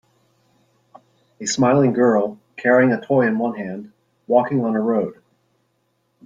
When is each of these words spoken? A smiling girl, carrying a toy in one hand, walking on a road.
A 1.39 1.45
smiling 1.45 1.93
girl, 1.93 2.39
carrying 2.57 2.91
a 2.91 2.99
toy 2.99 3.27
in 3.27 3.37
one 3.37 3.53
hand, 3.55 3.91
walking 4.25 4.65
on 4.65 4.75
a 4.75 4.81
road. 4.81 5.21